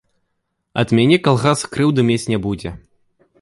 Ад 0.83 0.93
мяне 0.99 1.19
калгас 1.27 1.59
крыўды 1.77 2.07
мець 2.09 2.25
не 2.33 2.39
будзе. 2.47 2.69